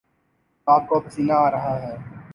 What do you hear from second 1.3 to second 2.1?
آرہا ہے